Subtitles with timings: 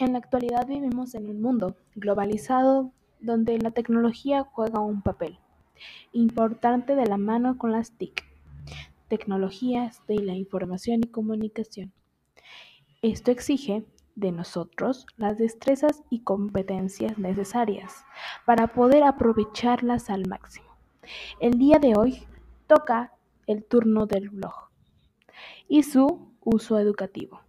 [0.00, 5.40] En la actualidad vivimos en un mundo globalizado donde la tecnología juega un papel
[6.12, 8.24] importante de la mano con las TIC,
[9.08, 11.92] tecnologías de la información y comunicación.
[13.02, 13.84] Esto exige
[14.14, 18.04] de nosotros las destrezas y competencias necesarias
[18.46, 20.68] para poder aprovecharlas al máximo.
[21.40, 22.22] El día de hoy
[22.68, 23.14] toca
[23.48, 24.68] el turno del blog
[25.66, 27.47] y su uso educativo.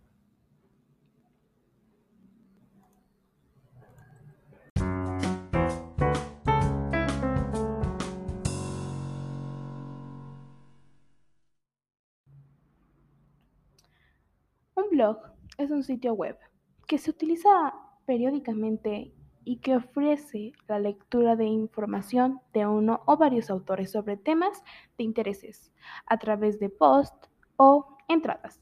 [14.99, 15.17] Blog
[15.57, 16.37] es un sitio web
[16.85, 17.73] que se utiliza
[18.05, 19.13] periódicamente
[19.45, 24.61] y que ofrece la lectura de información de uno o varios autores sobre temas
[24.97, 25.71] de intereses
[26.05, 28.61] a través de posts o entradas.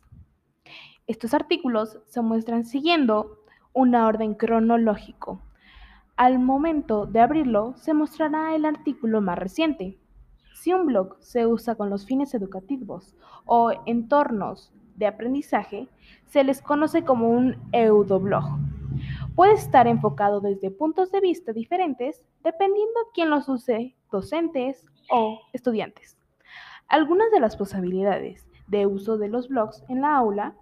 [1.08, 3.40] Estos artículos se muestran siguiendo
[3.74, 5.42] una orden cronológico.
[6.18, 9.98] Al momento de abrirlo se mostrará el artículo más reciente.
[10.54, 15.88] Si un blog se usa con los fines educativos o entornos de aprendizaje,
[16.26, 18.44] se les conoce como un eudoblog.
[19.36, 26.18] Puede estar enfocado desde puntos de vista diferentes dependiendo quién los use, docentes o estudiantes.
[26.88, 30.56] Algunas de las posibilidades de uso de los blogs en la aula,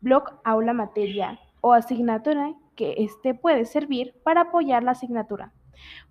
[0.00, 5.52] blog aula materia o asignatura que éste puede servir para apoyar la asignatura.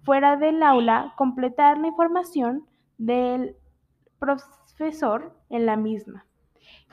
[0.04, 2.66] Fuera del aula, completar la información
[2.98, 3.56] del
[4.20, 6.27] profesor en la misma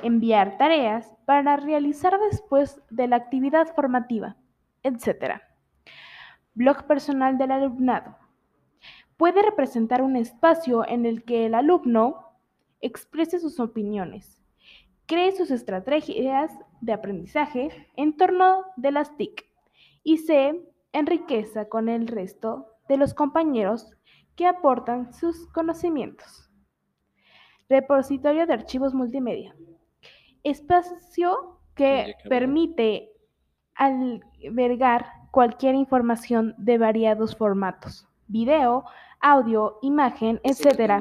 [0.02, 4.36] enviar tareas para realizar después de la actividad formativa,
[4.82, 5.40] etc.
[6.54, 8.16] Blog personal del alumnado.
[9.16, 12.32] Puede representar un espacio en el que el alumno
[12.80, 14.42] exprese sus opiniones,
[15.06, 19.46] cree sus estrategias de aprendizaje en torno de las TIC
[20.02, 20.60] y se
[20.92, 23.90] enriqueza con el resto de los compañeros
[24.36, 26.50] que aportan sus conocimientos.
[27.68, 29.54] Repositorio de archivos multimedia
[30.44, 33.10] espacio que permite
[33.74, 38.84] albergar cualquier información de variados formatos, video,
[39.20, 41.00] audio, imagen, etcétera.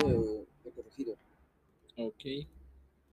[1.97, 2.47] Ok.